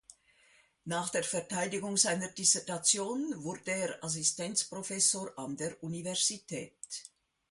[0.85, 6.73] Nach der Verteidigung seiner Dissertation wurde er Assistenzprofessor an der Universität.